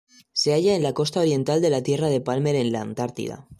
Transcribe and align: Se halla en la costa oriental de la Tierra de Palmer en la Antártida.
Se 0.33 0.51
halla 0.55 0.73
en 0.75 0.81
la 0.81 0.93
costa 0.93 1.19
oriental 1.19 1.61
de 1.61 1.69
la 1.69 1.83
Tierra 1.83 2.07
de 2.09 2.21
Palmer 2.21 2.55
en 2.55 2.71
la 2.71 2.81
Antártida. 2.81 3.47